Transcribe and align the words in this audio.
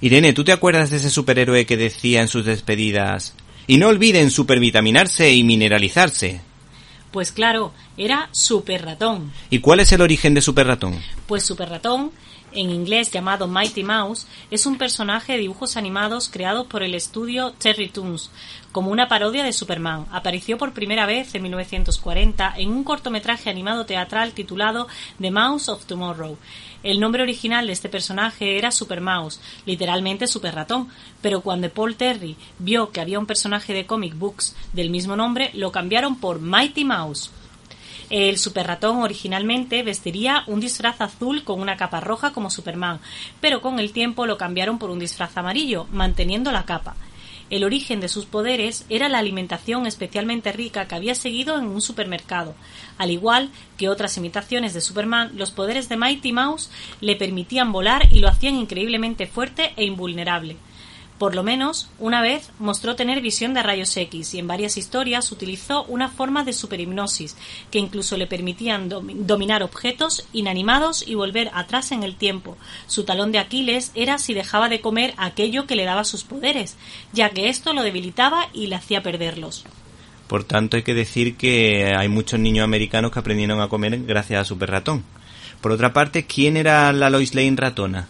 Irene, 0.00 0.32
¿tú 0.32 0.44
te 0.44 0.52
acuerdas 0.52 0.90
de 0.90 0.98
ese 0.98 1.10
superhéroe 1.10 1.66
que 1.66 1.76
decía 1.76 2.20
en 2.20 2.28
sus 2.28 2.44
despedidas? 2.44 3.34
Y 3.66 3.78
no 3.78 3.88
olviden 3.88 4.30
supervitaminarse 4.30 5.32
y 5.32 5.42
mineralizarse. 5.42 6.40
Pues 7.10 7.32
claro, 7.32 7.72
era 7.96 8.28
Super 8.32 8.84
Ratón. 8.84 9.32
¿Y 9.48 9.60
cuál 9.60 9.80
es 9.80 9.90
el 9.92 10.02
origen 10.02 10.34
de 10.34 10.42
Super 10.42 10.66
Ratón? 10.66 11.00
Pues 11.26 11.44
Super 11.44 11.70
Ratón 11.70 12.12
en 12.56 12.70
inglés 12.70 13.10
llamado 13.12 13.46
Mighty 13.46 13.84
Mouse, 13.84 14.26
es 14.50 14.66
un 14.66 14.78
personaje 14.78 15.34
de 15.34 15.40
dibujos 15.40 15.76
animados 15.76 16.28
creado 16.28 16.66
por 16.66 16.82
el 16.82 16.94
estudio 16.94 17.52
Terry 17.52 17.88
Toons, 17.88 18.30
como 18.72 18.90
una 18.90 19.08
parodia 19.08 19.44
de 19.44 19.52
Superman. 19.52 20.06
Apareció 20.10 20.58
por 20.58 20.72
primera 20.72 21.06
vez 21.06 21.34
en 21.34 21.42
1940 21.42 22.54
en 22.56 22.70
un 22.70 22.82
cortometraje 22.82 23.50
animado 23.50 23.86
teatral 23.86 24.32
titulado 24.32 24.88
The 25.20 25.30
Mouse 25.30 25.68
of 25.68 25.84
Tomorrow. 25.84 26.36
El 26.82 26.98
nombre 26.98 27.22
original 27.22 27.66
de 27.66 27.72
este 27.72 27.88
personaje 27.88 28.58
era 28.58 28.70
Super 28.70 29.00
Mouse, 29.00 29.40
literalmente 29.66 30.26
Super 30.26 30.54
Ratón, 30.54 30.88
pero 31.20 31.42
cuando 31.42 31.70
Paul 31.70 31.96
Terry 31.96 32.36
vio 32.58 32.90
que 32.90 33.00
había 33.00 33.18
un 33.18 33.26
personaje 33.26 33.74
de 33.74 33.86
comic 33.86 34.16
books 34.16 34.56
del 34.72 34.90
mismo 34.90 35.14
nombre, 35.14 35.50
lo 35.54 35.72
cambiaron 35.72 36.16
por 36.16 36.40
Mighty 36.40 36.84
Mouse. 36.84 37.30
El 38.08 38.38
super 38.38 38.68
ratón 38.68 39.02
originalmente 39.02 39.82
vestiría 39.82 40.44
un 40.46 40.60
disfraz 40.60 41.00
azul 41.00 41.42
con 41.42 41.60
una 41.60 41.76
capa 41.76 41.98
roja 42.00 42.32
como 42.32 42.50
Superman, 42.50 43.00
pero 43.40 43.60
con 43.60 43.80
el 43.80 43.92
tiempo 43.92 44.26
lo 44.26 44.38
cambiaron 44.38 44.78
por 44.78 44.90
un 44.90 45.00
disfraz 45.00 45.36
amarillo, 45.36 45.88
manteniendo 45.90 46.52
la 46.52 46.64
capa. 46.64 46.94
El 47.50 47.64
origen 47.64 48.00
de 48.00 48.08
sus 48.08 48.24
poderes 48.24 48.84
era 48.88 49.08
la 49.08 49.18
alimentación 49.18 49.86
especialmente 49.86 50.52
rica 50.52 50.86
que 50.86 50.94
había 50.94 51.14
seguido 51.14 51.58
en 51.58 51.66
un 51.66 51.80
supermercado. 51.80 52.54
Al 52.98 53.10
igual 53.10 53.50
que 53.76 53.88
otras 53.88 54.16
imitaciones 54.16 54.72
de 54.74 54.80
Superman, 54.80 55.32
los 55.34 55.50
poderes 55.50 55.88
de 55.88 55.96
Mighty 55.96 56.32
Mouse 56.32 56.70
le 57.00 57.16
permitían 57.16 57.72
volar 57.72 58.08
y 58.12 58.20
lo 58.20 58.28
hacían 58.28 58.54
increíblemente 58.54 59.26
fuerte 59.26 59.72
e 59.76 59.84
invulnerable. 59.84 60.56
Por 61.18 61.34
lo 61.34 61.42
menos, 61.42 61.88
una 61.98 62.20
vez 62.20 62.50
mostró 62.58 62.94
tener 62.94 63.22
visión 63.22 63.54
de 63.54 63.62
rayos 63.62 63.96
X 63.96 64.34
y 64.34 64.38
en 64.38 64.46
varias 64.46 64.76
historias 64.76 65.32
utilizó 65.32 65.84
una 65.84 66.10
forma 66.10 66.44
de 66.44 66.52
superhipnosis 66.52 67.36
que 67.70 67.78
incluso 67.78 68.18
le 68.18 68.26
permitían 68.26 68.90
dominar 68.90 69.62
objetos 69.62 70.26
inanimados 70.34 71.06
y 71.06 71.14
volver 71.14 71.50
atrás 71.54 71.90
en 71.92 72.02
el 72.02 72.16
tiempo. 72.16 72.58
Su 72.86 73.04
talón 73.04 73.32
de 73.32 73.38
Aquiles 73.38 73.92
era 73.94 74.18
si 74.18 74.34
dejaba 74.34 74.68
de 74.68 74.82
comer 74.82 75.14
aquello 75.16 75.66
que 75.66 75.76
le 75.76 75.84
daba 75.84 76.04
sus 76.04 76.24
poderes, 76.24 76.76
ya 77.14 77.30
que 77.30 77.48
esto 77.48 77.72
lo 77.72 77.82
debilitaba 77.82 78.48
y 78.52 78.66
le 78.66 78.76
hacía 78.76 79.02
perderlos. 79.02 79.64
Por 80.26 80.44
tanto, 80.44 80.76
hay 80.76 80.82
que 80.82 80.92
decir 80.92 81.36
que 81.36 81.94
hay 81.96 82.08
muchos 82.08 82.40
niños 82.40 82.64
americanos 82.64 83.10
que 83.10 83.20
aprendieron 83.20 83.62
a 83.62 83.68
comer 83.68 83.98
gracias 84.04 84.42
a 84.42 84.44
Super 84.44 84.70
Ratón. 84.70 85.02
Por 85.62 85.72
otra 85.72 85.94
parte, 85.94 86.26
¿quién 86.26 86.58
era 86.58 86.92
la 86.92 87.08
Lois 87.08 87.34
Lane 87.34 87.56
ratona? 87.56 88.08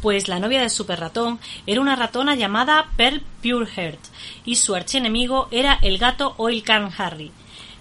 Pues 0.00 0.28
la 0.28 0.38
novia 0.38 0.60
de 0.60 0.70
Super 0.70 1.00
Ratón 1.00 1.38
era 1.66 1.80
una 1.80 1.96
ratona 1.96 2.34
llamada 2.34 2.88
Pearl 2.96 3.22
Pureheart 3.42 4.00
y 4.44 4.56
su 4.56 4.74
archienemigo 4.74 5.48
era 5.50 5.78
el 5.82 5.98
gato 5.98 6.34
Oil 6.36 6.62
Can 6.62 6.90
Harry. 6.96 7.32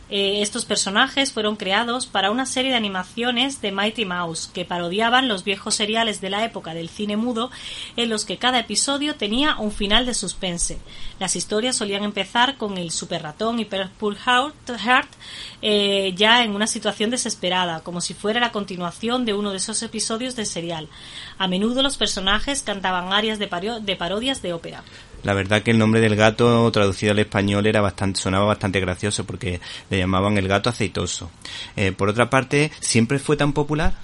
Eh, 0.09 0.41
estos 0.41 0.65
personajes 0.65 1.33
fueron 1.33 1.57
creados 1.57 2.07
para 2.07 2.31
una 2.31 2.45
serie 2.45 2.71
de 2.71 2.77
animaciones 2.77 3.61
de 3.61 3.71
Mighty 3.71 4.05
Mouse 4.05 4.49
que 4.53 4.63
parodiaban 4.63 5.27
los 5.27 5.43
viejos 5.43 5.75
seriales 5.75 6.21
de 6.21 6.29
la 6.29 6.45
época 6.45 6.73
del 6.73 6.87
cine 6.87 7.17
mudo 7.17 7.51
en 7.97 8.09
los 8.09 8.23
que 8.23 8.37
cada 8.37 8.59
episodio 8.59 9.15
tenía 9.15 9.57
un 9.57 9.71
final 9.71 10.05
de 10.05 10.13
suspense. 10.13 10.77
Las 11.19 11.35
historias 11.35 11.75
solían 11.75 12.03
empezar 12.03 12.57
con 12.57 12.77
el 12.77 12.91
super 12.91 13.21
ratón 13.21 13.59
y 13.59 13.65
Purple 13.65 14.17
Heart 14.17 15.09
eh, 15.61 16.13
ya 16.15 16.43
en 16.43 16.55
una 16.55 16.67
situación 16.67 17.09
desesperada, 17.09 17.81
como 17.81 17.99
si 17.99 18.13
fuera 18.13 18.39
la 18.39 18.51
continuación 18.51 19.25
de 19.25 19.33
uno 19.33 19.51
de 19.51 19.57
esos 19.57 19.81
episodios 19.83 20.35
del 20.35 20.45
serial. 20.45 20.87
A 21.37 21.47
menudo 21.47 21.81
los 21.81 21.97
personajes 21.97 22.61
cantaban 22.61 23.11
arias 23.11 23.39
de, 23.39 23.49
de 23.81 23.95
parodias 23.95 24.41
de 24.41 24.53
ópera. 24.53 24.83
La 25.27 25.33
verdad 25.33 25.61
que 25.61 25.71
el 25.71 25.77
nombre 25.77 25.99
del 25.99 26.15
gato 26.15 26.71
traducido 26.71 27.11
al 27.11 27.19
español 27.19 27.67
era 27.67 27.81
bastante, 27.81 28.21
sonaba 28.21 28.45
bastante 28.45 28.79
gracioso 28.79 29.25
porque 29.25 29.59
le 29.89 29.97
llamaban 29.97 30.37
el 30.37 30.47
gato 30.47 30.69
aceitoso. 30.69 31.29
Eh, 31.75 31.91
por 31.91 32.07
otra 32.07 32.29
parte, 32.29 32.71
¿siempre 32.79 33.19
fue 33.19 33.35
tan 33.35 33.51
popular? 33.51 33.95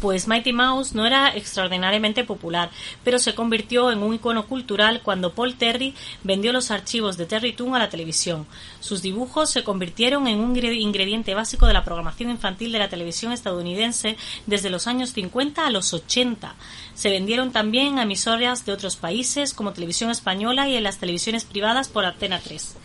Pues 0.00 0.28
Mighty 0.28 0.52
Mouse 0.52 0.94
no 0.94 1.06
era 1.06 1.34
extraordinariamente 1.34 2.22
popular, 2.22 2.70
pero 3.02 3.18
se 3.18 3.34
convirtió 3.34 3.90
en 3.90 4.02
un 4.02 4.12
icono 4.14 4.46
cultural 4.46 5.00
cuando 5.02 5.32
Paul 5.32 5.54
Terry 5.54 5.94
vendió 6.22 6.52
los 6.52 6.70
archivos 6.70 7.16
de 7.16 7.24
Terry 7.24 7.54
Toon 7.54 7.74
a 7.74 7.78
la 7.78 7.88
televisión. 7.88 8.46
Sus 8.80 9.00
dibujos 9.00 9.50
se 9.50 9.64
convirtieron 9.64 10.28
en 10.28 10.40
un 10.40 10.54
ingrediente 10.54 11.34
básico 11.34 11.66
de 11.66 11.72
la 11.72 11.82
programación 11.82 12.28
infantil 12.28 12.72
de 12.72 12.78
la 12.78 12.90
televisión 12.90 13.32
estadounidense 13.32 14.18
desde 14.44 14.68
los 14.68 14.86
años 14.86 15.14
50 15.14 15.66
a 15.66 15.70
los 15.70 15.94
80. 15.94 16.54
Se 16.94 17.08
vendieron 17.08 17.50
también 17.50 17.98
a 17.98 18.02
emisoras 18.02 18.66
de 18.66 18.72
otros 18.72 18.96
países 18.96 19.54
como 19.54 19.72
Televisión 19.72 20.10
Española 20.10 20.68
y 20.68 20.76
en 20.76 20.82
las 20.82 20.98
televisiones 20.98 21.46
privadas 21.46 21.88
por 21.88 22.04
Antena 22.04 22.38
3. 22.38 22.76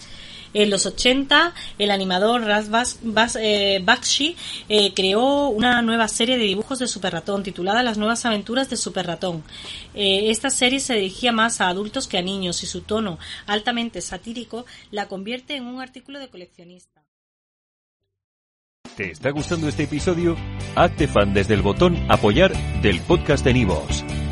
En 0.53 0.69
los 0.69 0.85
80, 0.85 1.53
el 1.78 1.91
animador 1.91 2.44
Raz 2.44 2.97
eh, 3.39 3.79
Bakshi 3.84 4.35
eh, 4.67 4.94
creó 4.94 5.47
una 5.47 5.81
nueva 5.81 6.07
serie 6.07 6.38
de 6.38 6.44
dibujos 6.44 6.79
de 6.79 6.88
Super 6.88 7.13
Ratón 7.13 7.44
titulada 7.44 7.84
Las 7.84 7.97
nuevas 7.97 8.25
aventuras 8.25 8.69
de 8.69 8.75
Super 8.75 9.07
Ratón. 9.07 9.44
Eh, 9.94 10.29
esta 10.29 10.50
serie 10.50 10.79
se 10.79 10.95
dirigía 10.95 11.31
más 11.31 11.61
a 11.61 11.69
adultos 11.69 12.07
que 12.07 12.17
a 12.17 12.22
niños 12.22 12.63
y 12.63 12.67
su 12.67 12.81
tono 12.81 13.17
altamente 13.47 14.01
satírico 14.01 14.66
la 14.91 15.07
convierte 15.07 15.56
en 15.56 15.66
un 15.66 15.81
artículo 15.81 16.19
de 16.19 16.29
coleccionista. 16.29 17.01
¿Te 18.95 19.11
está 19.11 19.31
gustando 19.31 19.69
este 19.69 19.84
episodio? 19.84 20.35
Hazte 20.75 21.07
fan 21.07 21.34
desde 21.34 21.53
el 21.53 21.61
botón 21.61 21.97
apoyar 22.09 22.51
del 22.81 23.00
podcast 23.01 23.45
de 23.45 23.53
Nivos. 23.53 24.03